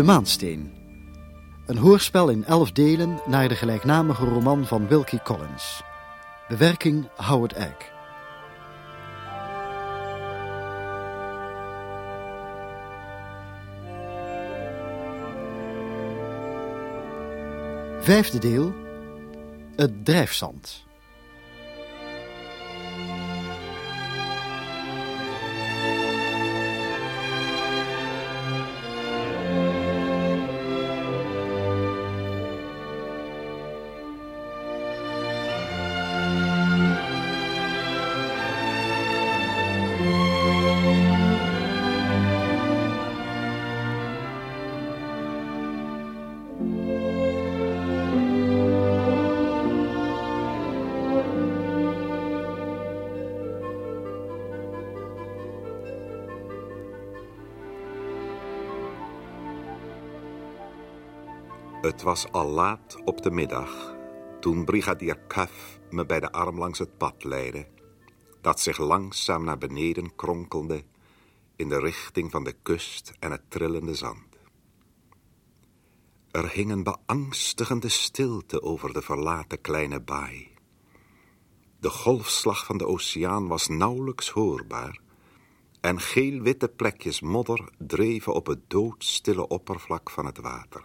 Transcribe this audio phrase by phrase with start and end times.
[0.00, 0.72] De Maansteen.
[1.66, 5.82] Een hoorspel in elf delen naar de gelijknamige roman van Wilkie Collins.
[6.48, 7.92] Bewerking Howard Egg.
[18.00, 18.72] Vijfde deel.
[19.76, 20.86] Het drijfzand.
[61.90, 63.94] Het was al laat op de middag
[64.40, 67.66] toen brigadier Cuff me bij de arm langs het pad leidde,
[68.40, 70.84] dat zich langzaam naar beneden kronkelde
[71.56, 74.36] in de richting van de kust en het trillende zand.
[76.30, 80.48] Er hing een beangstigende stilte over de verlaten kleine baai.
[81.80, 85.00] De golfslag van de oceaan was nauwelijks hoorbaar
[85.80, 90.82] en geel-witte plekjes modder dreven op het doodstille oppervlak van het water.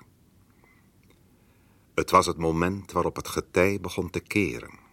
[1.96, 4.84] Het was het moment waarop het getij begon te keren.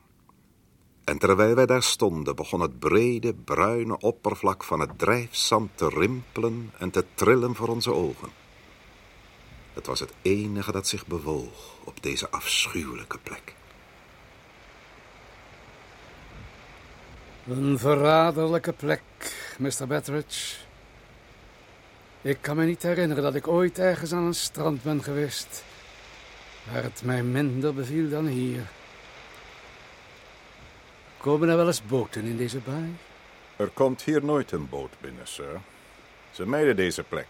[1.05, 6.71] En terwijl wij daar stonden, begon het brede, bruine oppervlak van het drijfzand te rimpelen
[6.79, 8.29] en te trillen voor onze ogen.
[9.73, 13.55] Het was het enige dat zich bewoog op deze afschuwelijke plek.
[17.49, 19.03] Een verraderlijke plek,
[19.59, 19.87] Mr.
[19.87, 20.57] Betteridge.
[22.21, 25.65] Ik kan me niet herinneren dat ik ooit ergens aan een strand ben geweest
[26.71, 28.71] waar het mij minder beviel dan hier.
[31.17, 32.97] Komen er wel eens boten in deze baai?
[33.57, 35.61] Er komt hier nooit een boot binnen, sir.
[36.31, 37.27] Ze mijden deze plek.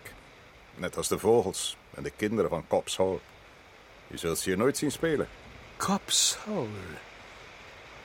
[0.74, 3.18] Net als de vogels en de kinderen van Cops Hole.
[4.06, 5.28] Je zult ze hier nooit zien spelen.
[5.76, 6.68] Cops Hole.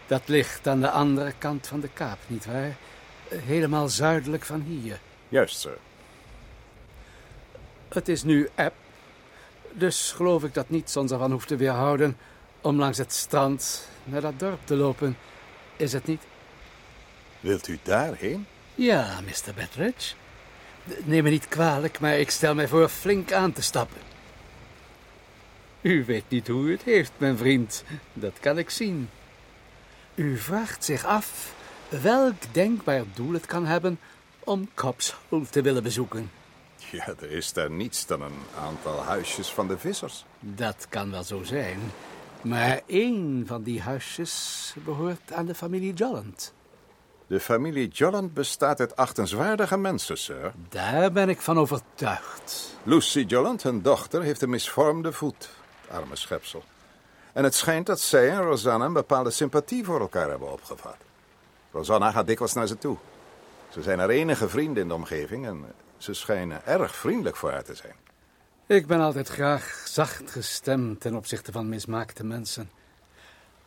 [0.07, 2.75] Dat ligt aan de andere kant van de kaap, nietwaar?
[3.27, 4.99] Helemaal zuidelijk van hier.
[5.29, 5.77] Juist, sir.
[7.87, 8.73] Het is nu eb
[9.77, 12.17] dus geloof ik dat niets ons ervan hoeft te weerhouden
[12.61, 15.17] om langs het strand naar dat dorp te lopen.
[15.75, 16.21] Is het niet?
[17.39, 18.45] Wilt u daarheen?
[18.75, 19.53] Ja, Mr.
[19.55, 20.15] Betteridge.
[21.03, 24.01] Neem me niet kwalijk, maar ik stel mij voor flink aan te stappen.
[25.81, 27.83] U weet niet hoe u het heeft, mijn vriend.
[28.13, 29.09] Dat kan ik zien.
[30.15, 31.53] U vraagt zich af
[31.89, 33.99] welk denkbaar doel het kan hebben
[34.39, 36.31] om Cops Hole te willen bezoeken.
[36.91, 40.25] Ja, er is daar niets dan een aantal huisjes van de vissers.
[40.39, 41.79] Dat kan wel zo zijn.
[42.41, 46.53] Maar één van die huisjes behoort aan de familie Jolland.
[47.27, 50.53] De familie Jolland bestaat uit achtenswaardige mensen, sir.
[50.69, 52.77] Daar ben ik van overtuigd.
[52.83, 55.49] Lucy Jolland, hun dochter, heeft een misvormde voet.
[55.89, 56.63] Arme schepsel.
[57.33, 60.97] En het schijnt dat zij en Rosanna een bepaalde sympathie voor elkaar hebben opgevat.
[61.71, 62.97] Rosanna gaat dikwijls naar ze toe.
[63.69, 65.65] Ze zijn haar enige vrienden in de omgeving en
[65.97, 67.95] ze schijnen erg vriendelijk voor haar te zijn.
[68.65, 72.69] Ik ben altijd graag zacht gestemd ten opzichte van mismaakte mensen.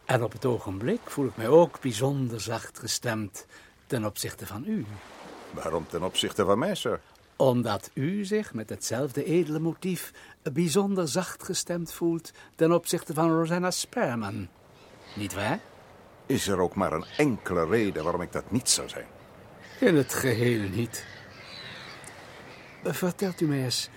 [0.04, 3.46] En op het ogenblik voel ik mij ook bijzonder zacht gestemd
[3.86, 4.86] ten opzichte van u.
[5.50, 7.00] Waarom ten opzichte van mij, sir?
[7.36, 10.12] Omdat u zich met hetzelfde edele motief
[10.52, 14.48] bijzonder zacht gestemd voelt ten opzichte van Rosanna Sperman.
[15.15, 15.59] Niet waar?
[16.26, 19.06] Is er ook maar een enkele reden waarom ik dat niet zou zijn?
[19.80, 21.04] In het geheel niet.
[22.82, 23.88] Vertelt u mij eens,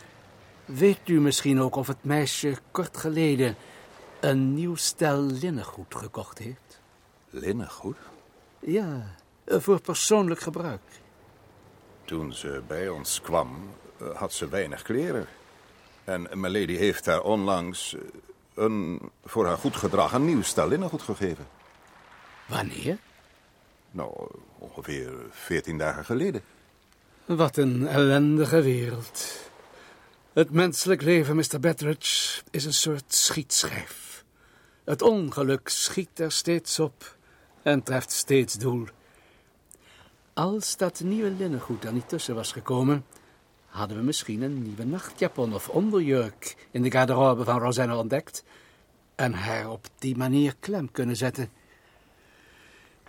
[0.66, 3.56] weet u misschien ook of het meisje kort geleden
[4.20, 6.82] een nieuw stel linnengoed gekocht heeft?
[7.30, 7.98] Linnengoed?
[8.60, 9.16] Ja,
[9.46, 10.82] voor persoonlijk gebruik.
[12.06, 13.70] Toen ze bij ons kwam,
[14.14, 15.28] had ze weinig kleren.
[16.04, 17.96] En Milady heeft haar onlangs
[18.54, 21.48] een voor haar goed gedrag een nieuw stel linnengoed gegeven.
[22.48, 22.98] Wanneer?
[23.92, 24.28] Nou,
[24.58, 26.44] ongeveer veertien dagen geleden.
[27.26, 29.40] Wat een ellendige wereld.
[30.34, 31.60] Het menselijk leven, Mr.
[31.60, 34.26] Betteridge, is een soort schietschijf.
[34.84, 37.18] Het ongeluk schiet er steeds op
[37.62, 38.88] en treft steeds doel.
[40.34, 43.06] Als dat nieuwe linnengoed er niet tussen was gekomen,
[43.66, 48.44] hadden we misschien een nieuwe nachtjapon of onderjurk in de garderobe van Rosanna ontdekt
[49.16, 51.50] en haar op die manier klem kunnen zetten.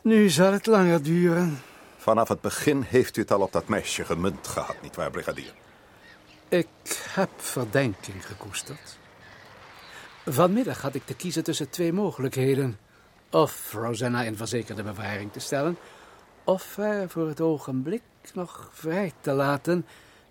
[0.03, 1.59] Nu zal het langer duren.
[2.05, 5.53] Vanaf het begin heeft u het al op dat meisje gemunt gehad, nietwaar, brigadier?
[6.49, 6.69] Ik
[7.09, 8.99] heb verdenking gekoesterd.
[10.27, 12.79] Vanmiddag had ik te kiezen tussen twee mogelijkheden.
[13.31, 15.77] Of Rosanna in verzekerde bewaring te stellen,
[16.45, 18.03] of haar voor het ogenblik
[18.35, 19.87] nog vrij te laten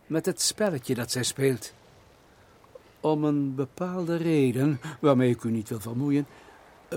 [0.08, 1.74] met het spelletje dat zij speelt.
[3.00, 6.28] Om een bepaalde reden, waarmee ik u niet wil vermoeien,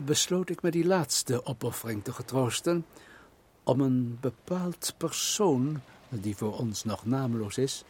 [0.02, 2.87] besloot ik me die laatste opoffering te getroosten,
[3.66, 7.84] om een bepaald persoon, die voor ons nog naamloos is,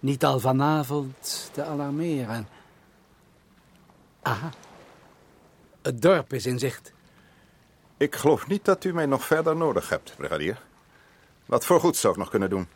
[0.00, 2.48] niet al vanavond te alarmeren.
[4.22, 4.50] Aha,
[5.82, 6.92] het dorp is in zicht.
[7.96, 10.62] Ik geloof niet dat u mij nog verder nodig hebt, brigadier.
[11.46, 12.68] Wat voor goed zou ik nog kunnen doen?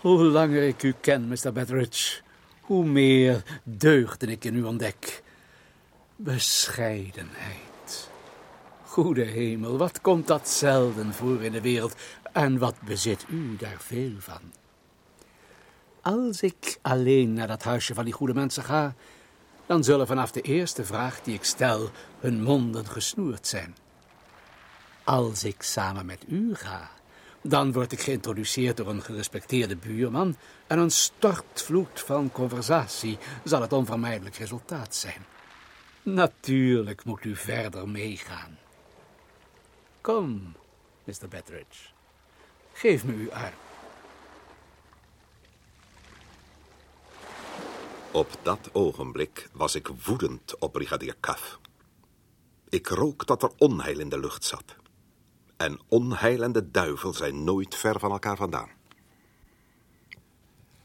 [0.00, 1.52] Hoe langer ik u ken, Mr.
[1.52, 2.20] Betteridge,
[2.60, 5.22] hoe meer deugden ik in u ontdek.
[6.16, 7.73] Bescheidenheid.
[8.94, 11.94] Goede hemel, wat komt dat zelden voor in de wereld
[12.32, 14.40] en wat bezit u daar veel van?
[16.02, 18.94] Als ik alleen naar dat huisje van die goede mensen ga,
[19.66, 23.76] dan zullen vanaf de eerste vraag die ik stel hun monden gesnoerd zijn.
[25.04, 26.90] Als ik samen met u ga,
[27.42, 30.36] dan word ik geïntroduceerd door een gerespecteerde buurman
[30.66, 35.24] en een stortvloed van conversatie zal het onvermijdelijk resultaat zijn.
[36.02, 38.62] Natuurlijk moet u verder meegaan.
[40.04, 40.52] Kom,
[41.04, 41.28] Mr.
[41.28, 41.88] Betteridge,
[42.72, 43.54] geef me uw arm.
[48.12, 51.58] Op dat ogenblik was ik woedend op brigadier Kaf.
[52.68, 54.76] Ik rook dat er onheil in de lucht zat.
[55.56, 58.70] En onheil en de duivel zijn nooit ver van elkaar vandaan.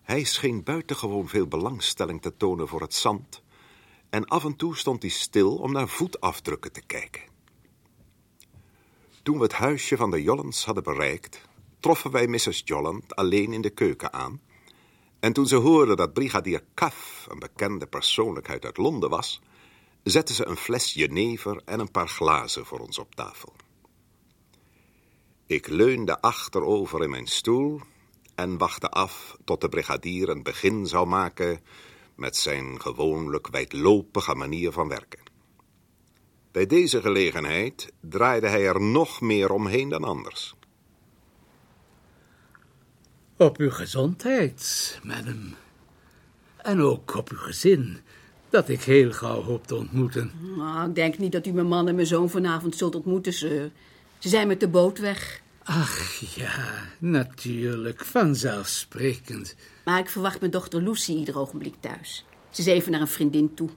[0.01, 3.41] Hij scheen buitengewoon veel belangstelling te tonen voor het zand...
[4.09, 7.29] en af en toe stond hij stil om naar voetafdrukken te kijken.
[9.23, 11.41] Toen we het huisje van de Jollens hadden bereikt...
[11.79, 12.61] troffen wij Mrs.
[12.65, 14.41] Jolland alleen in de keuken aan...
[15.19, 19.41] en toen ze hoorde dat brigadier Cuff een bekende persoonlijkheid uit Londen was...
[20.03, 23.53] zette ze een fles jenever en een paar glazen voor ons op tafel.
[25.45, 27.81] Ik leunde achterover in mijn stoel
[28.35, 31.61] en wachtte af tot de brigadier een begin zou maken
[32.15, 35.28] met zijn gewoonlijk wijdlopige manier van werken.
[36.51, 40.55] Bij deze gelegenheid draaide hij er nog meer omheen dan anders.
[43.37, 45.55] Op uw gezondheid, madam.
[46.57, 47.99] En ook op uw gezin,
[48.49, 50.31] dat ik heel gauw hoop te ontmoeten.
[50.57, 53.71] Nou, ik denk niet dat u mijn man en mijn zoon vanavond zult ontmoeten, sir.
[54.17, 55.41] Ze zijn met de boot weg.
[55.63, 59.55] Ach ja, natuurlijk, vanzelfsprekend.
[59.85, 62.25] Maar ik verwacht mijn dochter Lucy ieder ogenblik thuis.
[62.49, 63.69] Ze is even naar een vriendin toe.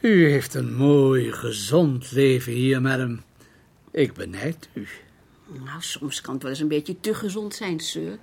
[0.00, 3.22] U heeft een mooi, gezond leven hier, madam.
[3.90, 4.86] Ik benijd u.
[5.64, 8.18] Nou, soms kan het wel eens een beetje te gezond zijn, sir.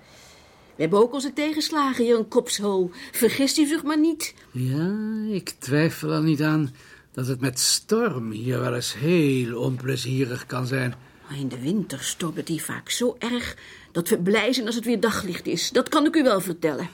[0.76, 2.92] We hebben ook onze tegenslagen hier een kopshol.
[3.12, 4.34] Vergist u zich maar niet.
[4.52, 4.98] Ja,
[5.30, 6.76] ik twijfel er niet aan
[7.12, 10.94] dat het met storm hier wel eens heel onplezierig kan zijn.
[11.40, 13.58] In de winter stormt het hier vaak zo erg
[13.92, 15.70] dat we blij zijn als het weer daglicht is.
[15.70, 16.90] Dat kan ik u wel vertellen.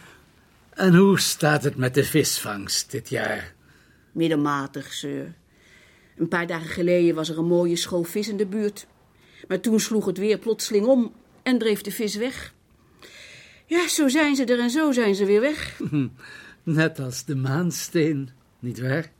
[0.69, 3.53] En hoe staat het met de visvangst dit jaar?
[4.11, 5.33] Middelmatig, sir.
[6.17, 8.87] Een paar dagen geleden was er een mooie school vis in de buurt.
[9.47, 11.13] Maar toen sloeg het weer plotseling om
[11.43, 12.53] en dreef de vis weg.
[13.65, 15.79] Ja, zo zijn ze er en zo zijn ze weer weg.
[16.63, 19.11] Net als de maansteen, nietwaar?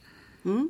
[0.42, 0.64] Hm?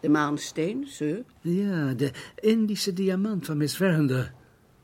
[0.00, 1.22] De maansteen, sir.
[1.40, 4.32] Ja, de Indische diamant van Miss Verinder.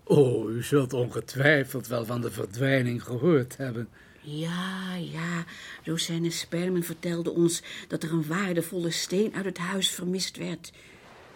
[0.05, 3.89] Oh, u zult ongetwijfeld wel van de verdwijning gehoord hebben.
[4.29, 5.45] Ja, ja.
[5.85, 10.73] Rosanne Sperman vertelde ons dat er een waardevolle steen uit het huis vermist werd.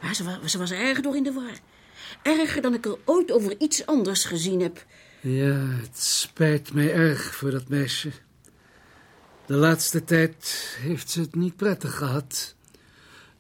[0.03, 1.59] Maar ze was, ze was erg door in de war.
[2.23, 4.87] Erger dan ik er ooit over iets anders gezien heb.
[5.21, 8.11] Ja, het spijt mij erg voor dat meisje.
[9.47, 12.55] De laatste tijd heeft ze het niet prettig gehad.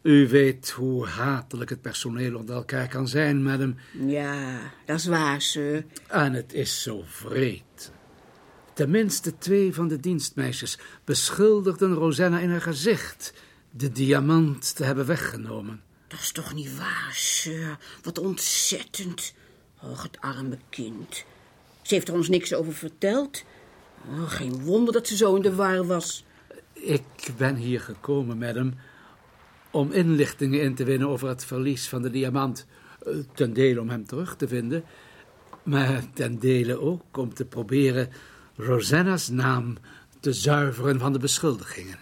[0.03, 3.77] U weet hoe hatelijk het personeel onder elkaar kan zijn, madam.
[4.07, 5.85] Ja, dat is waar, sir.
[6.09, 7.93] En het is zo vreed.
[8.81, 13.33] Tenminste twee van de dienstmeisjes beschuldigden Rosanna in haar gezicht
[13.71, 15.83] de diamant te hebben weggenomen.
[16.09, 17.79] Dat is toch niet waar, sir?
[18.03, 19.35] Wat ontzettend.
[19.83, 21.25] Och, het arme kind.
[21.83, 23.45] Ze heeft er ons niks over verteld.
[24.09, 26.25] Oh, geen wonder dat ze zo in de war was.
[26.73, 28.75] Ik ben hier gekomen, madam,
[29.71, 32.67] om inlichtingen in te winnen over het verlies van de diamant.
[33.07, 34.85] Eh, Ten dele om hem terug te vinden,
[35.63, 38.09] maar ten dele ook om te proberen
[38.57, 39.77] Rosanna's naam
[40.21, 41.99] te zuiveren van de beschuldigingen.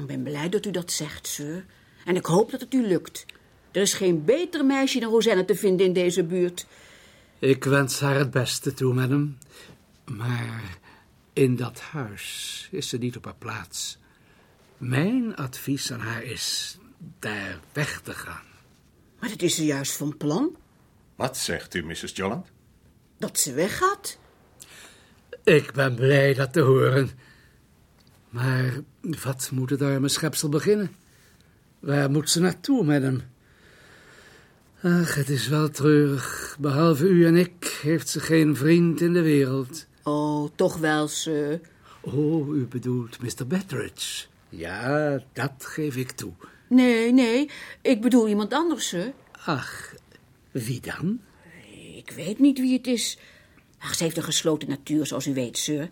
[0.00, 1.64] Ik ben blij dat u dat zegt, sir.
[2.04, 3.26] En ik hoop dat het u lukt.
[3.70, 6.66] Er is geen beter meisje dan Rosanne te vinden in deze buurt.
[7.38, 9.38] Ik wens haar het beste toe, madam.
[10.04, 10.78] Maar
[11.32, 13.98] In dat huis is ze niet op haar plaats.
[14.76, 16.78] Mijn advies aan haar is
[17.18, 18.44] daar weg te gaan.
[19.20, 20.56] Maar dat is ze juist van plan.
[21.16, 22.12] Wat zegt u, Mrs.
[22.14, 22.46] Jolland?
[23.18, 24.18] Dat ze weggaat.
[25.50, 27.10] Ik ben blij dat te horen.
[28.28, 28.80] Maar
[29.22, 30.90] wat moet het arme schepsel beginnen?
[31.78, 33.22] Waar moet ze naartoe met hem?
[34.82, 36.56] Ach, het is wel treurig.
[36.60, 39.86] Behalve u en ik heeft ze geen vriend in de wereld.
[40.02, 41.60] Oh, toch wel, sir.
[42.00, 43.46] Oh, u bedoelt Mr.
[43.46, 44.26] Betteridge.
[44.48, 46.32] Ja, dat geef ik toe.
[46.68, 47.50] Nee, nee,
[47.82, 49.12] ik bedoel iemand anders, sir.
[49.44, 49.94] Ach,
[50.50, 51.20] wie dan?
[51.96, 53.18] Ik weet niet wie het is.
[53.80, 55.88] Ach, ze heeft een gesloten natuur, zoals u weet, sir.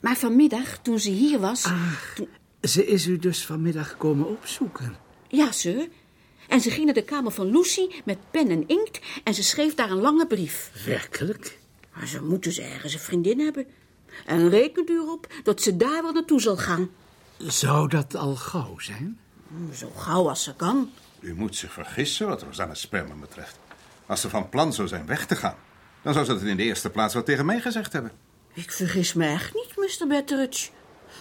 [0.00, 1.66] Maar vanmiddag, toen ze hier was...
[2.14, 2.28] toen-
[2.60, 4.96] Ze is u dus vanmiddag komen opzoeken.
[5.28, 5.88] Ja, sir.
[6.48, 9.00] En ze ging naar de kamer van Lucy met pen en inkt...
[9.24, 10.70] en ze schreef daar een lange brief.
[10.86, 11.58] Werkelijk?
[11.94, 13.66] Maar ze moet dus ergens een vriendin hebben.
[14.26, 16.90] En rekent u erop dat ze daar wel naartoe zal gaan.
[17.38, 19.18] Zou dat al gauw zijn?
[19.74, 20.90] Zo gauw als ze kan.
[21.20, 23.58] U moet zich vergissen wat Rosanna Sperman betreft.
[24.06, 25.56] Als ze van plan zou zijn weg te gaan,
[26.02, 28.12] dan zou ze het in de eerste plaats wel tegen mij gezegd hebben.
[28.52, 30.06] Ik vergis me echt niet, Mr.
[30.06, 30.70] Betteridge.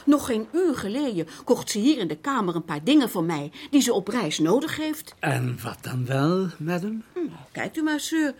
[0.05, 3.51] Nog geen uur geleden kocht ze hier in de kamer een paar dingen voor mij...
[3.69, 5.15] die ze op reis nodig heeft.
[5.19, 7.03] En wat dan wel, madam?
[7.13, 7.19] Hm,
[7.51, 8.33] kijkt u maar, sir.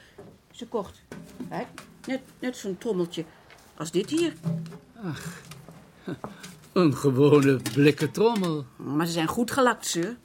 [0.51, 1.01] Ze kocht,
[1.50, 1.67] kijk,
[2.05, 3.25] net, net zo'n trommeltje
[3.77, 4.33] als dit hier.
[6.74, 8.65] Een gewone blikken trommel.
[8.75, 10.17] Maar ze zijn goed gelakt, sir.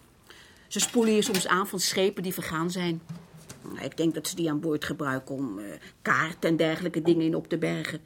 [0.68, 3.00] Ze spoelen hier soms aan van schepen die vergaan zijn.
[3.82, 5.64] Ik denk dat ze die aan boord gebruiken om eh,
[6.02, 8.00] kaart en dergelijke dingen in op te bergen.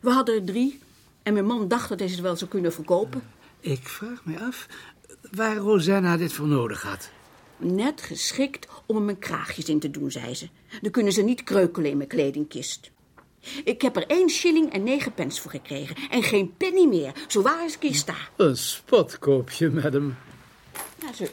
[0.00, 0.80] We hadden er drie
[1.22, 3.22] en mijn man dacht dat hij ze wel zou kunnen verkopen.
[3.60, 4.66] Ik vraag me af
[5.30, 7.10] waar Rosanna dit voor nodig had.
[7.56, 10.48] Net geschikt om er mijn kraagjes in te doen, zei ze.
[10.80, 12.90] Dan kunnen ze niet kreukelen in mijn kledingkist.
[13.64, 15.96] Ik heb er één shilling en negen pence voor gekregen.
[16.10, 18.16] En geen penny meer, zo waar als ik sta.
[18.36, 20.14] Een spotkoopje, madam.
[21.00, 21.30] Ja, ze,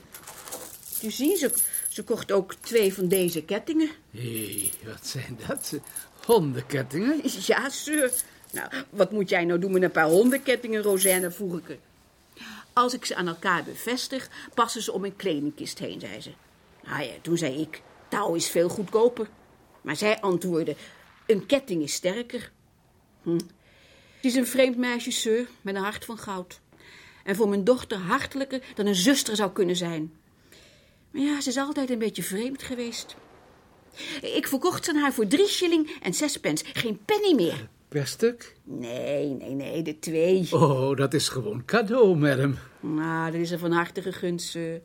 [1.03, 1.53] u ziet, ze,
[1.89, 3.89] ze kocht ook twee van deze kettingen.
[4.11, 5.79] Hé, wat zijn dat?
[6.25, 7.21] Hondenkettingen?
[7.45, 8.11] Ja, sir.
[8.51, 11.77] Nou, wat moet jij nou doen met een paar hondenkettingen, Rosanne, vroeg ik er.
[12.73, 16.31] Als ik ze aan elkaar bevestig, passen ze om mijn kledingkist heen, zei ze.
[16.83, 19.27] Nou ja, toen zei ik, touw is veel goedkoper.
[19.81, 20.75] Maar zij antwoordde,
[21.25, 22.51] een ketting is sterker.
[23.21, 23.33] Hm.
[23.33, 26.59] Het is een vreemd meisje, sir, met een hart van goud.
[27.23, 30.13] En voor mijn dochter hartelijker dan een zuster zou kunnen zijn.
[31.11, 33.15] Ja, ze is altijd een beetje vreemd geweest.
[34.21, 36.65] Ik verkocht ze aan haar voor drie shilling en zes pence.
[36.73, 37.69] Geen penny meer.
[37.87, 38.55] Per stuk?
[38.63, 40.47] Nee, nee, nee, de twee.
[40.51, 42.55] Oh, dat is gewoon cadeau, madam.
[42.79, 44.81] Nou, dat is een van harte gegund, sir.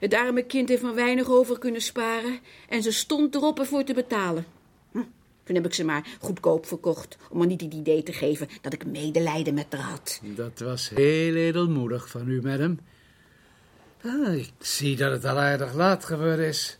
[0.00, 3.94] Het arme kind heeft maar weinig over kunnen sparen en ze stond erop ervoor te
[3.94, 4.46] betalen.
[4.92, 5.02] Hm,
[5.44, 8.72] toen heb ik ze maar goedkoop verkocht, om haar niet het idee te geven dat
[8.72, 10.20] ik medelijden met haar had.
[10.22, 12.78] Dat was heel edelmoedig van u, madam.
[14.04, 16.78] Ah, ik zie dat het al aardig laat geworden is.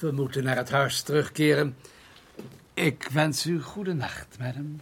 [0.00, 1.76] We moeten naar het huis terugkeren.
[2.74, 4.80] Ik wens u goede nacht, madam.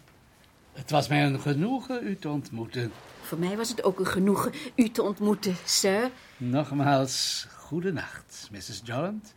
[0.73, 2.93] Het was mij een genoegen u te ontmoeten.
[3.23, 6.11] Voor mij was het ook een genoegen u te ontmoeten, sir.
[6.37, 8.81] Nogmaals, goede nacht, Mrs.
[8.85, 9.35] Jolland.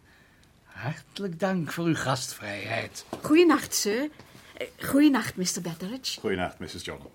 [0.63, 3.05] Hartelijk dank voor uw gastvrijheid.
[3.21, 4.09] Goeienacht, sir.
[4.57, 5.61] Eh, Goeienacht, Mr.
[5.61, 6.19] Betteridge.
[6.19, 6.85] Goedenacht, Mrs.
[6.85, 7.09] Jolland.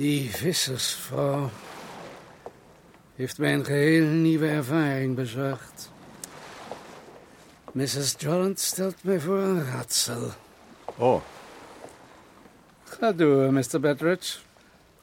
[0.00, 1.50] Die vissersvrouw
[3.16, 5.90] heeft mij een geheel nieuwe ervaring bezorgd.
[7.72, 8.14] Mrs.
[8.18, 10.30] Jolland stelt mij voor een raadsel.
[10.96, 11.22] Oh,
[12.84, 13.80] Ga door, Mr.
[13.80, 14.38] Betteridge.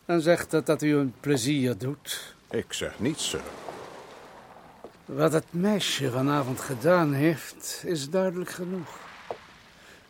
[0.06, 2.36] En zeg dat dat u een plezier doet.
[2.50, 3.42] ik zeg niets, sir.
[5.06, 9.00] Wat het meisje vanavond gedaan heeft, is duidelijk genoeg.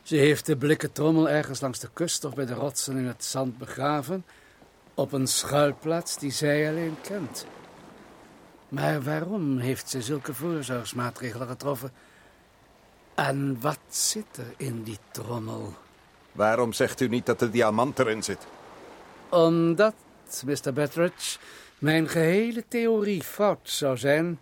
[0.01, 3.23] Ze heeft de blikken trommel ergens langs de kust of bij de rotsen in het
[3.23, 4.25] zand begraven,
[4.97, 7.45] op een schuilplaats die zij alleen kent.
[8.69, 11.91] Maar waarom heeft ze zulke voorzorgsmaatregelen getroffen?
[13.15, 15.73] En wat zit er in die trommel?
[16.31, 18.47] Waarom zegt u niet dat de diamant erin zit?
[19.29, 19.93] Omdat,
[20.45, 20.73] Mr.
[20.73, 21.37] Betteridge,
[21.79, 24.39] mijn gehele theorie fout zou zijn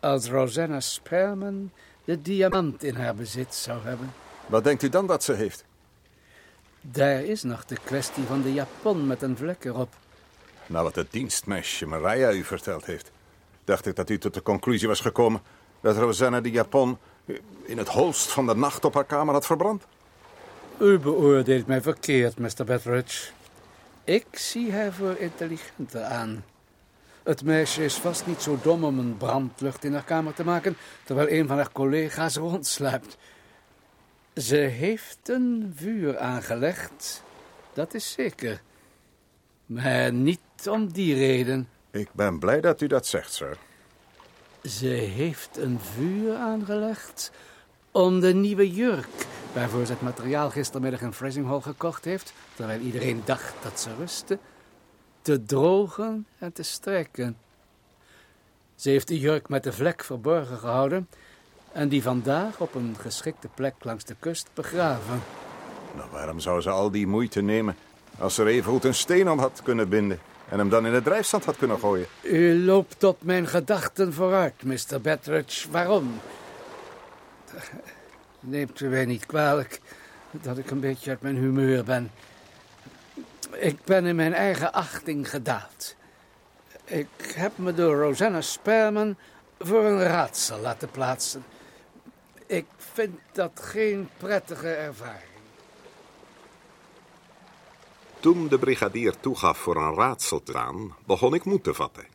[0.00, 1.70] als Rosanna Sperman
[2.04, 4.12] de diamant in haar bezit zou hebben.
[4.46, 5.64] Wat denkt u dan dat ze heeft?
[6.92, 9.94] Daar is nog de kwestie van de japon met een vlek erop.
[10.66, 13.10] Nou, wat het dienstmeisje Maria u verteld heeft,
[13.64, 15.40] dacht ik dat u tot de conclusie was gekomen
[15.80, 16.98] dat Rosanna de Japon
[17.64, 19.86] in het holst van de nacht op haar kamer had verbrand.
[20.78, 22.64] U beoordeelt mij verkeerd, Mr.
[22.64, 23.30] Betteridge.
[24.04, 26.44] Ik zie haar voor intelligente aan.
[27.22, 30.76] Het meisje is vast niet zo dom om een brandlucht in haar kamer te maken,
[31.04, 33.16] terwijl een van haar collega's rondsluipt.
[34.36, 37.22] Ze heeft een vuur aangelegd,
[37.72, 38.62] dat is zeker.
[39.66, 40.40] Maar niet
[40.70, 41.68] om die reden.
[41.90, 43.56] Ik ben blij dat u dat zegt, sir.
[44.62, 47.30] Ze heeft een vuur aangelegd
[47.90, 53.22] om de nieuwe jurk, waarvoor ze het materiaal gistermiddag in Frasinghall gekocht heeft, terwijl iedereen
[53.24, 54.38] dacht dat ze rustte,
[55.22, 57.36] te drogen en te strekken.
[58.74, 61.08] Ze heeft de jurk met de vlek verborgen gehouden
[61.76, 65.22] en die vandaag op een geschikte plek langs de kust begraven.
[65.96, 67.76] Nou, waarom zou ze al die moeite nemen
[68.18, 70.18] als ze er even goed een steen om had kunnen binden
[70.48, 72.06] en hem dan in het drijfstand had kunnen gooien?
[72.22, 75.00] U loopt op mijn gedachten vooruit, Mr.
[75.02, 75.70] Betteridge.
[75.70, 76.20] Waarom?
[78.40, 79.80] Neemt u mij niet kwalijk
[80.30, 82.10] dat ik een beetje uit mijn humeur ben.
[83.52, 85.96] Ik ben in mijn eigen achting gedaald.
[86.84, 89.16] Ik heb me door Rosanna Sperman
[89.58, 91.44] voor een raadsel laten plaatsen.
[92.96, 95.30] Vind dat geen prettige ervaring.
[98.20, 100.52] Toen de brigadier toegaf voor een raadsel te
[101.06, 102.06] begon ik moed te vatten.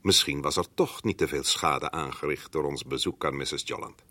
[0.00, 3.62] Misschien was er toch niet te veel schade aangericht door ons bezoek aan Mrs.
[3.64, 4.02] Jolland.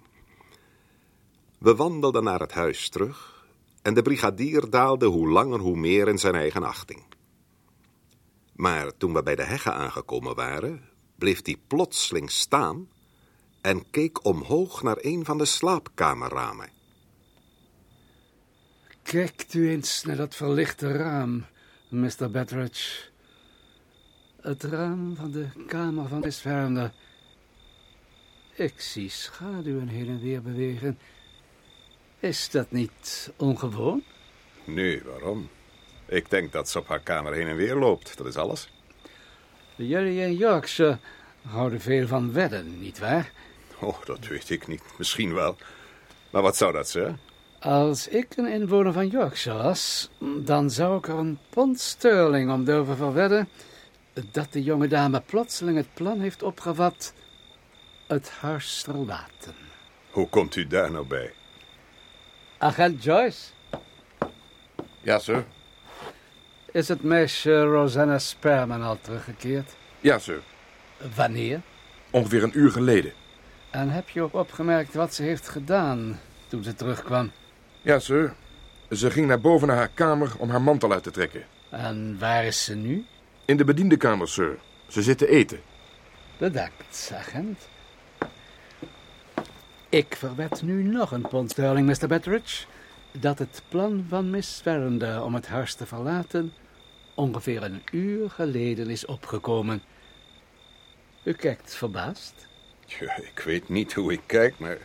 [1.58, 3.46] We wandelden naar het huis terug
[3.82, 7.04] en de brigadier daalde hoe langer hoe meer in zijn eigen achting.
[8.56, 12.88] Maar toen we bij de heggen aangekomen waren, bleef hij plotseling staan
[13.66, 16.70] en keek omhoog naar een van de slaapkamerramen.
[19.04, 21.46] Kijkt u eens naar dat verlichte raam,
[21.88, 22.32] Mr.
[22.32, 23.02] Betteridge.
[24.42, 26.94] Het raam van de kamer van Miss Werner.
[28.54, 31.00] Ik zie schaduwen heen en weer bewegen.
[32.20, 34.04] Is dat niet ongewoon?
[34.64, 35.50] Nee, waarom?
[36.06, 38.70] Ik denk dat ze op haar kamer heen en weer loopt, dat is alles.
[39.76, 40.98] Jullie in Yorkshire
[41.42, 43.32] houden veel van wedden, nietwaar?
[43.80, 44.82] Oh, dat weet ik niet.
[44.98, 45.56] Misschien wel.
[46.30, 47.20] Maar wat zou dat zijn?
[47.60, 52.64] Als ik een inwoner van Yorkshire was, dan zou ik er een pond sterling om
[52.64, 53.50] durven verwedden
[54.32, 57.14] dat de jonge dame plotseling het plan heeft opgevat
[58.08, 59.56] het huis te verlaten.
[60.12, 61.34] Hoe komt u daar nou bij?
[62.58, 63.42] Agent Joyce,
[65.02, 65.46] Ja, sir.
[66.72, 69.76] is het meisje Rosanna Sperman al teruggekeerd?
[70.00, 70.42] Ja, sir.
[71.16, 71.62] Wanneer?
[72.12, 73.14] Ongeveer een uur geleden.
[73.76, 77.32] En heb je ook opgemerkt wat ze heeft gedaan toen ze terugkwam?
[77.82, 78.34] Ja, sir.
[78.92, 81.44] Ze ging naar boven naar haar kamer om haar mantel uit te trekken.
[81.70, 83.06] En waar is ze nu?
[83.46, 84.58] In de bediendenkamer, sir.
[84.88, 85.60] Ze zit te eten.
[86.38, 87.68] Bedankt, agent.
[89.90, 92.08] Ik verwed nu nog een pond sterling, Mr.
[92.08, 92.66] Betteridge,
[93.12, 96.54] dat het plan van Miss Verinder om het huis te verlaten
[97.14, 99.82] ongeveer een uur geleden is opgekomen.
[101.24, 102.48] U kijkt verbaasd.
[102.86, 104.78] Ja, ik weet niet hoe ik kijk, maar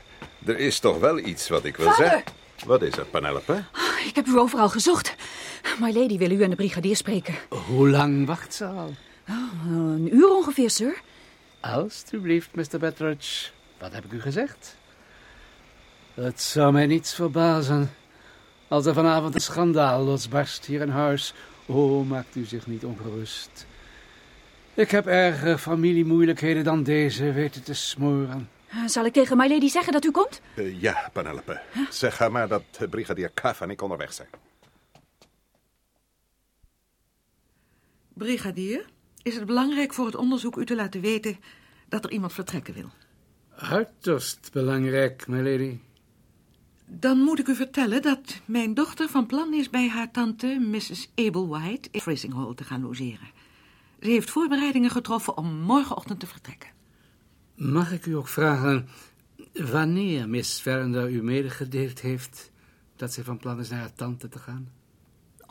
[0.46, 2.06] er is toch wel iets wat ik wil Vader!
[2.06, 2.24] zeggen.
[2.66, 3.64] Wat is er, Penelope?
[4.06, 5.14] Ik heb u overal gezocht.
[5.80, 7.34] My lady wil u en de brigadier spreken.
[7.48, 8.94] Hoe lang wacht ze al?
[9.66, 11.00] Een uur ongeveer, sir.
[11.60, 12.78] Alsjeblieft, Mr.
[12.78, 13.50] Betteridge.
[13.78, 14.76] Wat heb ik u gezegd?
[16.14, 17.90] Het zou mij niets verbazen
[18.68, 21.34] als er vanavond een schandaal losbarst hier in huis.
[21.66, 23.66] Oh, maakt u zich niet ongerust.
[24.80, 28.48] Ik heb erger familiemoeilijkheden dan deze weten te smoren.
[28.68, 30.40] Eh, Zal ik tegen my lady zeggen dat u komt?
[30.54, 31.60] Eh, ja, Penelope.
[31.90, 34.28] Zeg haar maar dat eh, brigadier Kaff en ik onderweg zijn.
[38.14, 38.86] Brigadier,
[39.22, 41.36] is het belangrijk voor het onderzoek u te laten weten
[41.88, 42.90] dat er iemand vertrekken wil?
[43.56, 45.78] Uiterst belangrijk, my lady.
[46.86, 51.10] Dan moet ik u vertellen dat mijn dochter van plan is bij haar tante Mrs.
[51.14, 53.39] Abel White in Frizinghall te gaan logeren.
[54.00, 56.70] Ze heeft voorbereidingen getroffen om morgenochtend te vertrekken.
[57.54, 58.88] Mag ik u ook vragen
[59.52, 62.50] wanneer Miss Verinder u medegedeeld heeft
[62.96, 64.72] dat zij van plan is naar haar tante te gaan?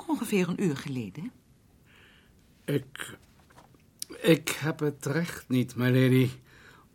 [0.07, 1.31] Ongeveer een uur geleden.
[2.65, 3.17] Ik.
[4.21, 6.29] Ik heb het recht niet, my lady,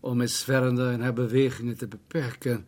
[0.01, 2.67] om Miss Verinder in haar bewegingen te beperken.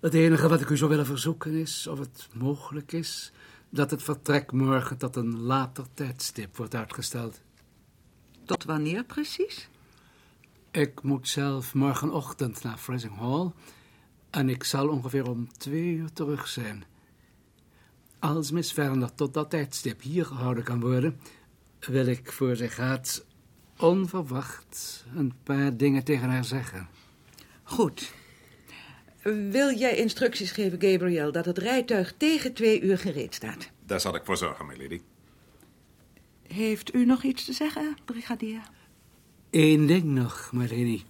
[0.00, 3.32] Het enige wat ik u zou willen verzoeken is of het mogelijk is
[3.70, 7.40] dat het vertrek morgen tot een later tijdstip wordt uitgesteld.
[8.44, 9.68] Tot wanneer precies?
[10.70, 13.50] Ik moet zelf morgenochtend naar Frasinghall
[14.30, 16.84] en ik zal ongeveer om twee uur terug zijn.
[18.18, 21.20] Als Miss Werner tot dat tijdstip hier gehouden kan worden,
[21.80, 23.24] wil ik voor zij gaat
[23.78, 26.88] onverwacht een paar dingen tegen haar zeggen.
[27.62, 28.12] Goed.
[29.50, 33.70] Wil jij instructies geven, Gabriel, dat het rijtuig tegen twee uur gereed staat?
[33.86, 35.00] Daar zal ik voor zorgen, milady.
[36.52, 38.60] Heeft u nog iets te zeggen, brigadier?
[39.50, 41.02] Eén ding nog, lady.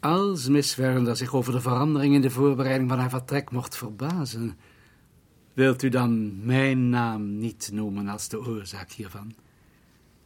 [0.00, 4.56] Als Miss Verinder zich over de verandering in de voorbereiding van haar vertrek mocht verbazen,
[5.52, 9.34] wilt u dan mijn naam niet noemen als de oorzaak hiervan?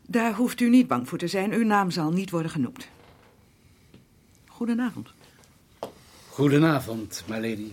[0.06, 1.52] Daar hoeft u niet bang voor te zijn.
[1.52, 2.88] Uw naam zal niet worden genoemd.
[4.46, 5.12] Goedenavond.
[6.28, 7.70] Goedenavond, my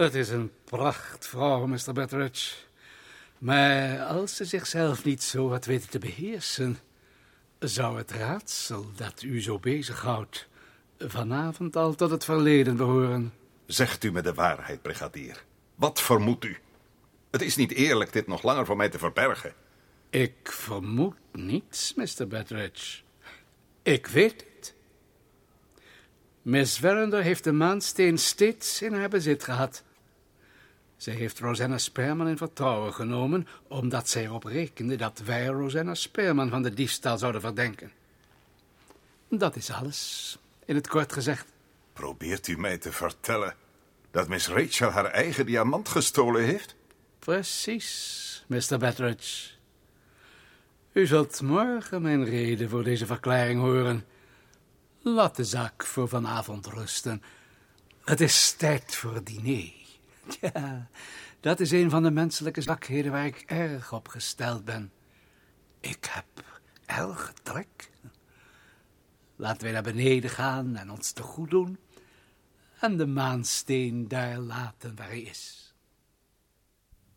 [0.00, 1.92] Het is een prachtvrouw, Mr.
[1.92, 2.54] Betteridge.
[3.38, 6.78] Maar als ze zichzelf niet zo had weten te beheersen,
[7.58, 10.48] zou het raadsel dat u zo bezighoudt
[10.98, 13.32] vanavond al tot het verleden behoren.
[13.66, 15.44] Zegt u me de waarheid, brigadier.
[15.74, 16.56] Wat vermoedt u?
[17.30, 19.54] Het is niet eerlijk dit nog langer voor mij te verbergen.
[20.10, 22.26] Ik vermoed niets, Mr.
[22.28, 23.02] Betteridge.
[23.82, 24.74] Ik weet het.
[26.42, 29.82] Miss Verinder heeft de maansteen steeds in haar bezit gehad.
[31.00, 36.50] Zij heeft Rosanna Sperman in vertrouwen genomen, omdat zij erop rekende dat wij Rosanna Sperman
[36.50, 37.92] van de diefstal zouden verdenken.
[39.28, 41.46] Dat is alles, in het kort gezegd.
[41.92, 43.54] Probeert u mij te vertellen
[44.10, 46.74] dat Miss Rachel haar eigen diamant gestolen heeft?
[47.18, 48.78] Precies, Mr.
[48.78, 49.50] Betteridge.
[50.92, 54.04] U zult morgen mijn reden voor deze verklaring horen.
[55.02, 57.22] Laat de zaak voor vanavond rusten.
[58.04, 59.79] Het is tijd voor het diner.
[60.40, 60.88] Ja,
[61.40, 64.92] dat is een van de menselijke zwakheden waar ik erg op gesteld ben.
[65.80, 66.44] Ik heb
[66.86, 67.90] erg trek.
[69.36, 71.78] Laten wij naar beneden gaan en ons te goed doen.
[72.80, 75.74] En de maansteen daar laten waar hij is.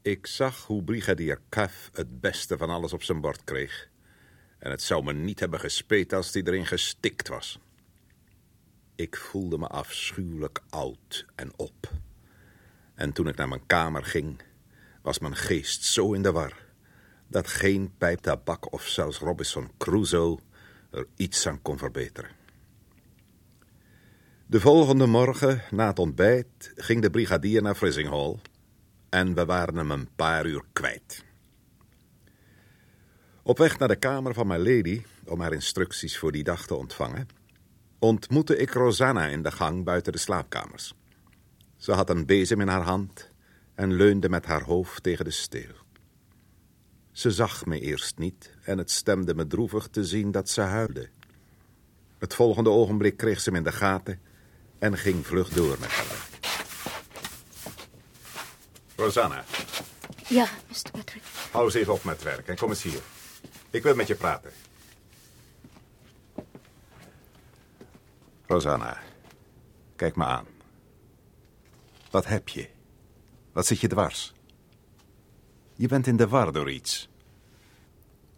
[0.02, 3.90] Ik zag hoe brigadier Cuff het beste van alles op zijn bord kreeg.
[4.60, 7.60] En het zou me niet hebben gespeet als hij erin gestikt was.
[8.96, 11.92] Ik voelde me afschuwelijk oud en op.
[12.96, 14.42] En toen ik naar mijn kamer ging,
[15.02, 16.54] was mijn geest zo in de war...
[17.28, 20.40] dat geen pijp tabak of zelfs Robinson Crusoe
[20.92, 22.32] er iets aan kon verbeteren.
[24.46, 28.40] De volgende morgen, na het ontbijt, ging de brigadier naar Frizinghall...
[29.10, 31.24] en we waren hem een paar uur kwijt.
[33.44, 36.76] Op weg naar de kamer van mijn lady, om haar instructies voor die dag te
[36.76, 37.28] ontvangen...
[38.00, 40.96] ontmoette ik Rosanna in de gang buiten de slaapkamers...
[41.84, 43.30] Ze had een bezem in haar hand
[43.76, 45.72] en leunde met haar hoofd tegen de steel.
[47.12, 51.10] Ze zag me eerst niet en het stemde me droevig te zien dat ze huilde.
[52.18, 54.20] Het volgende ogenblik kreeg ze me in de gaten
[54.80, 56.28] en ging vlug door met haar.
[58.96, 59.44] Rosanna,
[60.28, 60.92] Ja, Mr.
[60.92, 61.24] Patrick.
[61.52, 63.02] hou eens even op met werk en kom eens hier.
[63.70, 64.52] Ik wil met je praten.
[68.48, 69.02] Rosanna,
[69.96, 70.53] kijk me aan.
[72.14, 72.70] Wat heb je?
[73.52, 74.34] Wat zit je dwars?
[75.76, 77.10] Je bent in de war door iets.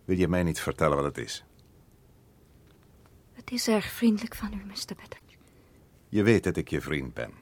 [0.06, 1.44] Wil je mij niet vertellen wat het is?
[3.34, 4.96] Het is erg vriendelijk van u, Mr.
[4.96, 5.38] Patrick.
[6.10, 7.34] Je weet dat ik je vriend ben.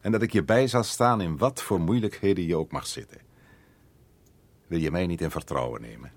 [0.00, 3.20] En dat ik je bij zal staan in wat voor moeilijkheden je ook mag zitten.
[4.66, 6.12] Wil je mij niet in vertrouwen nemen?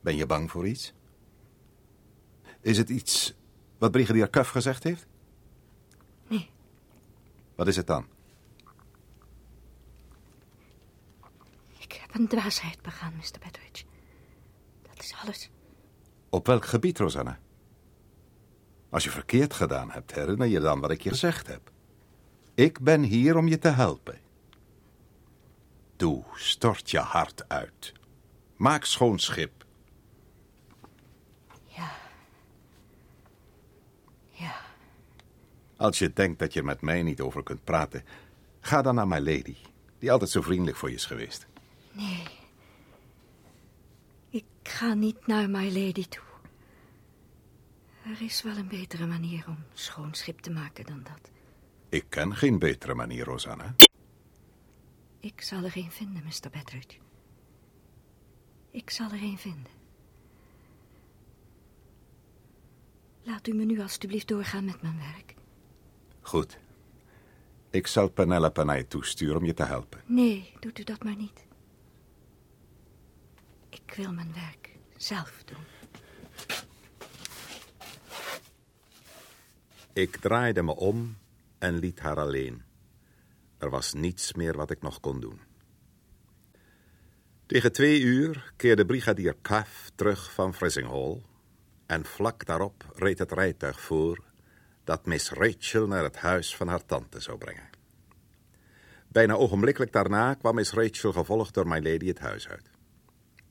[0.00, 0.92] Ben je bang voor iets?
[2.60, 3.34] Is het iets
[3.78, 5.06] wat brigadier Cuff gezegd heeft?
[7.58, 8.06] Wat is het dan?
[11.78, 13.38] Ik heb een dwaasheid begaan, Mr.
[13.38, 13.84] Betteridge.
[14.82, 15.50] Dat is alles.
[16.28, 17.38] Op welk gebied, Rosanna?
[18.90, 21.70] Als je verkeerd gedaan hebt, herinner je dan wat ik je gezegd heb.
[22.54, 24.20] Ik ben hier om je te helpen.
[25.96, 27.92] Doe, stort je hart uit.
[28.56, 29.64] Maak schoon schip.
[31.64, 31.90] Ja.
[34.30, 34.60] Ja.
[35.78, 38.04] Als je denkt dat je met mij niet over kunt praten,
[38.60, 39.56] ga dan naar mijn lady,
[39.98, 41.46] die altijd zo vriendelijk voor je is geweest.
[41.92, 42.22] Nee.
[44.30, 46.22] Ik ga niet naar My Lady toe.
[48.04, 51.30] Er is wel een betere manier om schoon schip te maken dan dat.
[51.88, 53.74] Ik ken geen betere manier, Rosanna.
[55.20, 56.50] Ik zal er een vinden, Mr.
[56.50, 56.98] Betteridge.
[58.70, 59.72] Ik zal er een vinden.
[63.22, 65.36] Laat u me nu alstublieft doorgaan met mijn werk.
[66.28, 66.58] Goed.
[67.70, 70.00] Ik zal Penelope naar je toesturen om je te helpen.
[70.06, 71.46] Nee, doet u dat maar niet.
[73.68, 75.64] Ik wil mijn werk zelf doen.
[79.92, 81.16] Ik draaide me om
[81.58, 82.62] en liet haar alleen.
[83.58, 85.40] Er was niets meer wat ik nog kon doen.
[87.46, 91.22] Tegen twee uur keerde brigadier Cuff terug van Frizinghall
[91.86, 94.26] en vlak daarop reed het rijtuig voor
[94.88, 97.68] dat Miss Rachel naar het huis van haar tante zou brengen.
[99.08, 102.70] Bijna ogenblikkelijk daarna kwam Miss Rachel gevolgd door My Lady het huis uit.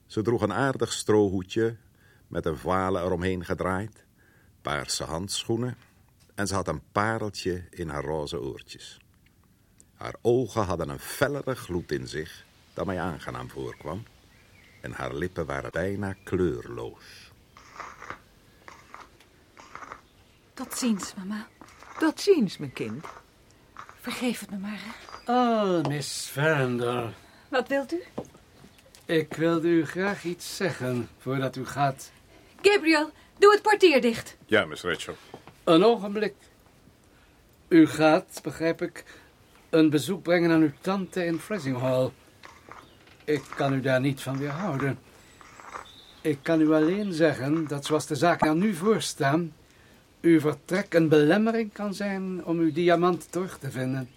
[0.06, 1.78] Ze droeg een aardig strohoedje
[2.28, 4.06] met een voile eromheen gedraaid,
[4.62, 5.78] paarse handschoenen
[6.36, 9.00] en ze had een pareltje in haar roze oortjes.
[9.94, 14.04] Haar ogen hadden een fellere gloed in zich dat mij aangenaam voorkwam
[14.82, 17.27] en haar lippen waren bijna kleurloos.
[20.58, 21.48] Tot ziens, mama.
[22.00, 23.06] Tot ziens, mijn kind.
[24.02, 24.80] Vergeef het me maar.
[24.80, 25.32] hè.
[25.34, 27.14] Oh, Miss Verinder.
[27.50, 28.04] Wat wilt u?
[29.06, 32.12] Ik wilde u graag iets zeggen voordat u gaat.
[32.62, 34.38] Gabriel, doe het portier dicht.
[34.46, 35.16] Ja, Miss Rachel.
[35.64, 36.34] Een ogenblik.
[37.68, 39.04] U gaat, begrijp ik,
[39.70, 42.12] een bezoek brengen aan uw tante in Frizinghall.
[43.24, 45.00] Ik kan u daar niet van weerhouden.
[46.22, 49.54] Ik kan u alleen zeggen dat zoals de zaken er nu voor staan,
[50.22, 54.10] uw vertrek een belemmering kan zijn om uw diamant terug te vinden.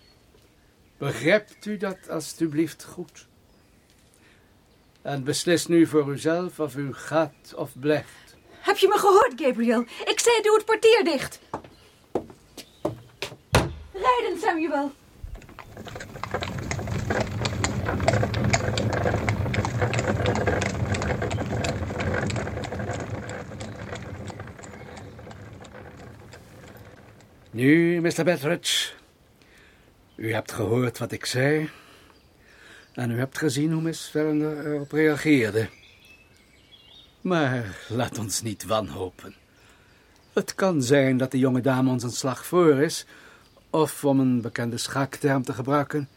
[0.99, 3.27] Begrijpt u dat alstublieft goed?
[5.03, 8.37] En beslis nu voor uzelf of u gaat of blijft.
[8.51, 9.81] Heb je me gehoord, Gabriel?
[10.05, 11.41] Ik zei doe het portier dicht.
[13.93, 14.93] Rijden, Samuel.
[27.61, 28.25] Nu, Mr.
[28.25, 28.93] Betteridge,
[30.17, 31.71] u hebt gehoord wat ik zei.
[32.93, 35.69] En u hebt gezien hoe Miss Verinder erop reageerde.
[37.21, 39.35] Maar laat ons niet wanhopen.
[40.33, 43.07] Het kan zijn dat de jonge dame ons een slag voor is,
[43.71, 46.09] of om een bekende schakterm te gebruiken,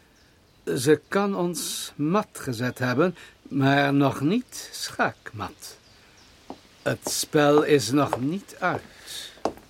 [0.77, 5.77] ze kan ons mat gezet hebben, maar nog niet schaakmat.
[6.81, 8.81] Het spel is nog niet uit.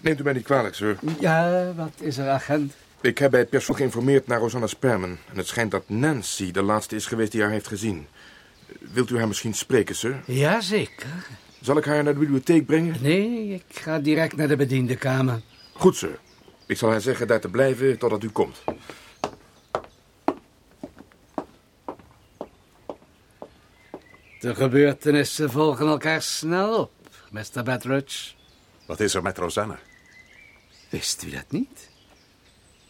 [0.04, 0.98] Neemt u mij niet kwalijk, sir.
[1.20, 2.74] Ja, wat is er, agent?
[3.02, 5.18] Ik heb bij het persoon geïnformeerd naar Rosanna Sperman.
[5.30, 8.08] En het schijnt dat Nancy de laatste is geweest die haar heeft gezien.
[8.80, 10.22] Wilt u haar misschien spreken, sir?
[10.26, 11.28] Jazeker.
[11.62, 12.96] Zal ik haar naar de bibliotheek brengen?
[13.02, 15.42] Nee, ik ga direct naar de bediendenkamer.
[15.74, 16.20] Goed, sir.
[16.66, 18.64] Ik zal haar zeggen daar te blijven totdat u komt.
[24.40, 26.92] De gebeurtenissen volgen elkaar snel op,
[27.32, 27.64] Mr.
[27.64, 28.34] Betteridge.
[28.86, 29.80] Wat is er met Rosanna?
[30.94, 31.90] Wist u dat niet?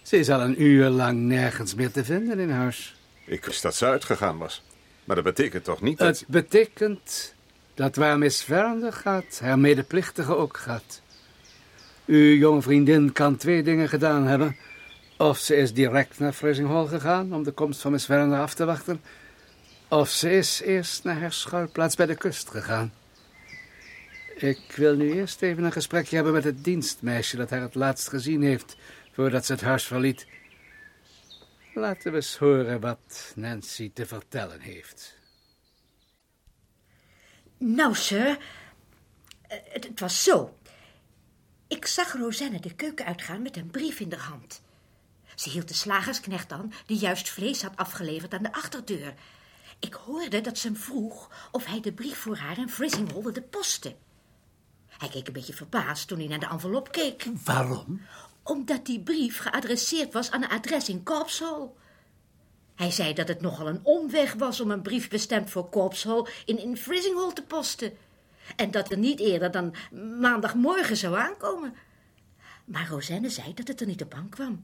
[0.01, 2.95] Ze is al een uur lang nergens meer te vinden in huis.
[3.25, 4.63] Ik wist dat ze uitgegaan was.
[5.03, 6.19] Maar dat betekent toch niet dat...
[6.19, 7.33] Het betekent
[7.73, 11.01] dat waar Miss Verinder gaat, haar medeplichtige ook gaat.
[12.05, 14.57] Uw jonge vriendin kan twee dingen gedaan hebben.
[15.17, 18.65] Of ze is direct naar Frizinghall gegaan om de komst van Miss Verinder af te
[18.65, 19.01] wachten.
[19.87, 22.93] Of ze is eerst naar haar schuilplaats bij de kust gegaan.
[24.43, 28.10] Ik wil nu eerst even een gesprekje hebben met het dienstmeisje dat haar het laatst
[28.10, 28.75] gezien heeft
[29.12, 30.27] voordat ze het huis verliet.
[31.73, 35.17] Laten we eens horen wat Nancy te vertellen heeft.
[37.58, 38.38] Nou, sir,
[39.41, 40.58] eh, het, het was zo.
[41.67, 44.62] Ik zag Rosanne de keuken uitgaan met een brief in de hand.
[45.36, 49.13] Ze hield de slagersknecht aan, die juist vlees had afgeleverd aan de achterdeur.
[49.79, 53.41] Ik hoorde dat ze hem vroeg of hij de brief voor haar in Frizinghall wilde
[53.41, 54.02] posten.
[54.97, 57.25] Hij keek een beetje verbaasd toen hij naar de envelop keek.
[57.43, 58.01] Waarom?
[58.43, 61.69] Omdat die brief geadresseerd was aan een adres in Corpshall.
[62.75, 66.60] Hij zei dat het nogal een omweg was om een brief bestemd voor Corpshall in,
[66.60, 67.93] in Frizinghall te posten.
[68.56, 69.75] En dat er niet eerder dan
[70.19, 71.73] maandagmorgen zou aankomen.
[72.65, 74.62] Maar Rosanne zei dat het er niet op aankwam.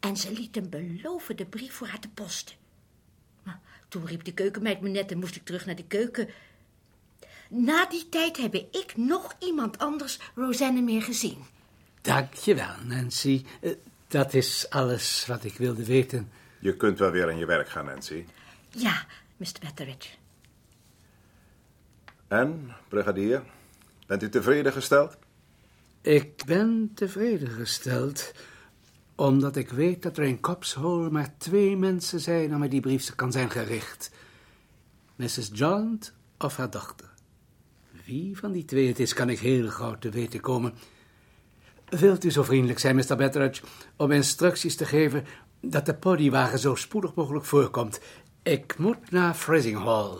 [0.00, 2.56] En ze liet hem beloven de brief voor haar te posten.
[3.42, 6.28] Maar toen riep de keukenmeid me net en moest ik terug naar de keuken.
[7.48, 11.36] Na die tijd heb ik nog iemand anders Rosanne meer gezien.
[12.00, 13.44] Dankjewel, Nancy.
[13.60, 13.72] Eh,
[14.08, 16.30] Dat is alles wat ik wilde weten.
[16.60, 18.24] Je kunt wel weer aan je werk gaan, Nancy.
[18.70, 19.06] Ja,
[19.36, 19.52] Mr.
[19.60, 20.08] Betteridge.
[22.28, 23.42] En, brigadier,
[24.06, 25.16] bent u tevreden gesteld?
[26.00, 28.32] Ik ben tevreden gesteld,
[29.14, 33.14] omdat ik weet dat er in Copshole maar twee mensen zijn aan wie die brief
[33.14, 34.10] kan zijn gericht.
[35.16, 35.50] Mrs.
[35.52, 36.00] John
[36.38, 37.08] of haar dochter.
[38.08, 40.74] Wie van die twee het is, kan ik heel gauw te weten komen.
[41.88, 43.16] Wilt u zo vriendelijk zijn, Mr.
[43.16, 43.62] Betteridge,
[43.96, 45.24] om instructies te geven
[45.60, 48.00] dat de podiewagen zo spoedig mogelijk voorkomt.
[48.42, 50.18] Ik moet naar Frizinghall.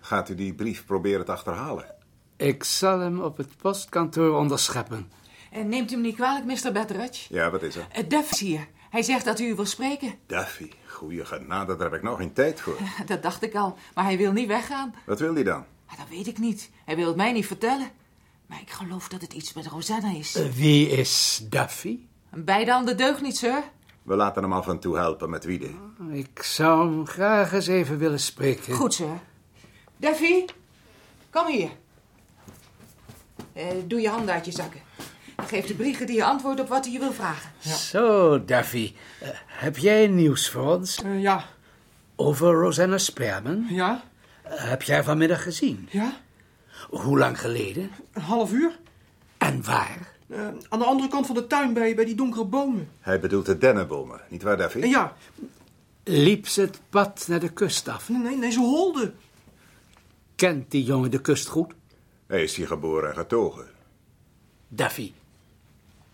[0.00, 1.94] Gaat u die brief proberen te achterhalen?
[2.36, 5.10] Ik zal hem op het postkantoor onderscheppen.
[5.50, 6.72] En neemt u me niet kwalijk, Mr.
[6.72, 7.34] Betteridge?
[7.34, 7.86] Ja, wat is er?
[7.98, 8.66] Uh, Duff is hier.
[8.90, 10.14] Hij zegt dat u u wil spreken.
[10.26, 12.76] Duffy, goeie genade, daar heb ik nog geen tijd voor.
[13.06, 14.94] Dat dacht ik al, maar hij wil niet weggaan.
[15.06, 15.64] Wat wil hij dan?
[15.96, 16.70] Dat weet ik niet.
[16.84, 17.90] Hij wil het mij niet vertellen.
[18.46, 20.34] Maar ik geloof dat het iets met Rosanna is.
[20.34, 21.98] Eh, Wie is Duffy?
[22.30, 23.62] Beide handen deugt niet, sir.
[24.02, 25.70] We laten hem af en toe helpen met wiede.
[26.12, 28.74] Ik zou hem graag eens even willen spreken.
[28.74, 29.20] Goed, sir.
[29.96, 30.44] Duffy,
[31.30, 31.70] kom hier.
[33.52, 34.80] Eh, doe je handen uit je zakken.
[35.46, 37.50] Geef de brigadier antwoord op wat hij je wil vragen.
[37.60, 38.94] Zo, Duffy.
[39.20, 41.02] Eh, heb jij nieuws voor ons?
[41.02, 41.44] Eh, ja.
[42.16, 43.66] Over Rosanna Sperman?
[43.68, 44.04] Ja?
[44.44, 45.88] Eh, heb jij vanmiddag gezien?
[45.90, 46.16] Ja?
[46.90, 47.90] Hoe lang geleden?
[48.12, 48.78] Een half uur?
[49.38, 50.12] En waar?
[50.28, 52.88] Eh, aan de andere kant van de tuin bij, bij die donkere bomen.
[53.00, 54.80] Hij bedoelt de dennenbomen, niet waar, Duffy?
[54.80, 55.16] En ja,
[56.04, 58.08] Liep ze het pad naar de kust af?
[58.08, 59.12] nee, nee, nee, ze holde.
[60.34, 61.72] Kent die jongen de kust goed?
[62.26, 63.66] Hij is hier geboren en getogen.
[64.68, 65.12] Duffy,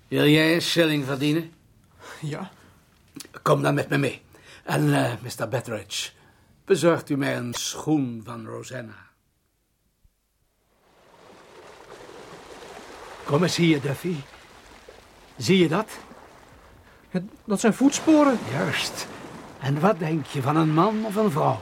[0.08, 1.52] wil jij een shilling verdienen?
[2.20, 2.50] Ja.
[3.42, 4.20] Kom dan met me mee.
[4.64, 5.48] En eh, Mr.
[5.48, 6.10] Betteridge,
[6.70, 9.08] bezorgt u mij een schoen van Rosanna.
[13.24, 14.14] Kom eens hier, Duffy.
[15.36, 15.98] Zie je dat?
[17.44, 18.38] Dat zijn voetsporen.
[18.50, 19.06] Juist.
[19.60, 21.60] En wat denk je van een man of een vrouw?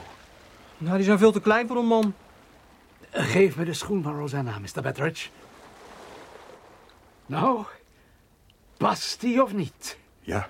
[0.77, 2.13] Nou, die zijn veel te klein voor een man.
[3.11, 4.81] Geef me de schoen van Rosanna, Mr.
[4.81, 5.29] Betteridge.
[7.25, 7.63] Nou,
[8.77, 9.97] past die of niet?
[10.19, 10.49] Ja.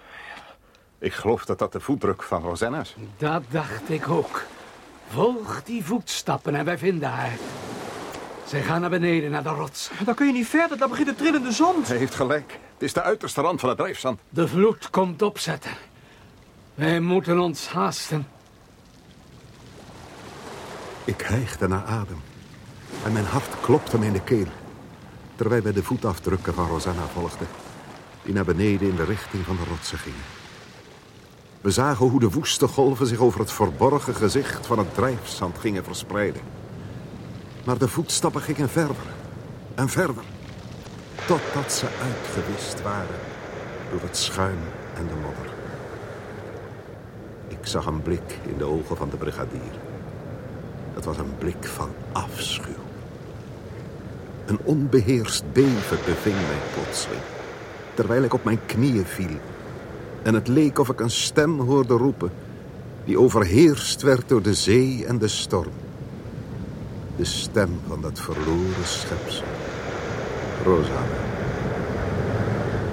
[0.99, 2.95] Ik geloof dat dat de voetdruk van Rosanna is.
[3.17, 4.43] Dat dacht ik ook.
[5.09, 7.37] Volg die voetstappen en wij vinden haar.
[8.45, 9.89] Zij gaan naar beneden, naar de rots.
[10.05, 11.87] Dan kun je niet verder, daar begint het trillende zand.
[11.87, 12.59] Hij heeft gelijk.
[12.73, 14.19] Het is de uiterste rand van het drijfzand.
[14.29, 15.71] De vloed komt opzetten.
[16.75, 18.27] Wij moeten ons haasten.
[21.05, 22.21] Ik hijgde naar adem.
[23.03, 24.47] En mijn hart klopte me in de keel.
[25.35, 27.47] Terwijl wij de voetafdrukken van Rosanna volgden.
[28.23, 30.38] Die naar beneden in de richting van de rotsen gingen.
[31.61, 35.83] We zagen hoe de woeste golven zich over het verborgen gezicht van het drijfzand gingen
[35.83, 36.41] verspreiden.
[37.65, 38.95] Maar de voetstappen gingen verder
[39.75, 40.23] en verder.
[41.27, 43.19] Totdat ze uitgewist waren
[43.91, 44.59] door het schuim
[44.95, 45.53] en de modder.
[47.47, 49.79] Ik zag een blik in de ogen van de brigadier.
[50.93, 52.83] Het was een blik van afschuw.
[54.45, 57.21] Een onbeheerst beven beving mij plotseling.
[57.93, 59.39] Terwijl ik op mijn knieën viel.
[60.23, 62.31] En het leek of ik een stem hoorde roepen.
[63.05, 65.73] Die overheerst werd door de zee en de storm.
[67.15, 69.45] De stem van dat verloren schepsel.
[70.63, 71.27] Rosanna.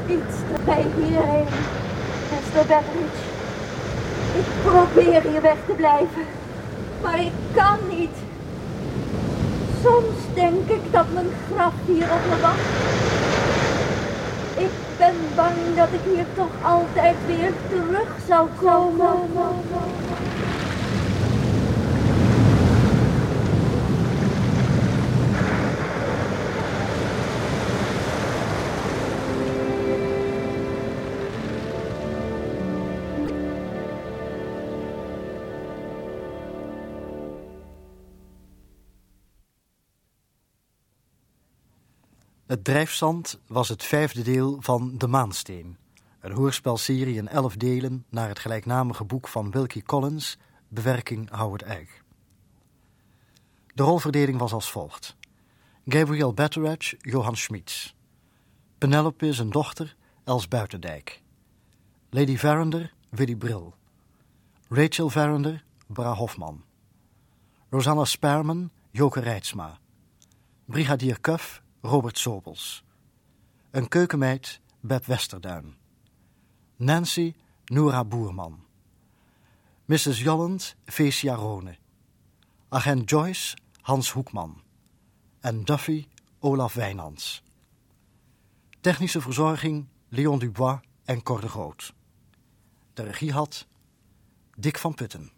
[0.08, 1.46] Iets erbij hierheen,
[2.30, 2.66] Mr.
[2.66, 3.34] Beveridge.
[4.36, 6.22] Ik probeer hier weg te blijven,
[7.02, 8.16] maar ik kan niet.
[9.82, 13.05] Soms denk ik dat mijn graf hier op me wacht.
[15.06, 19.16] Ben bang dat ik hier toch altijd weer terug zou komen.
[42.46, 45.76] Het drijfzand was het vijfde deel van De Maansteen.
[46.20, 52.02] Een hoorspelserie in elf delen naar het gelijknamige boek van Wilkie Collins, bewerking Howard Egg.
[53.74, 55.16] De rolverdeling was als volgt.
[55.86, 57.94] Gabriel Betteridge, Johan Schmitz.
[58.78, 61.22] Penelope zijn dochter, Els Buitendijk.
[62.10, 63.72] Lady Verinder, Willy Brill.
[64.68, 66.64] Rachel Verinder, Bra Hofman.
[67.70, 69.78] Rosanna Sperman, Joke Reitsma.
[70.64, 72.84] Brigadier Cuff, Robert Sobels.
[73.70, 75.76] Een keukenmeid, Beb Westerduin.
[76.76, 77.34] Nancy,
[77.64, 78.64] Nora Boerman.
[79.84, 80.20] Mrs.
[80.20, 81.76] Jolland, Fecia Rone.
[82.68, 84.62] Agent Joyce, Hans Hoekman.
[85.40, 86.06] En Duffy,
[86.38, 87.42] Olaf Wijnands.
[88.80, 91.94] Technische verzorging, Leon Dubois en Cor de Groot.
[92.94, 93.66] De regie had
[94.56, 95.35] Dick van Putten.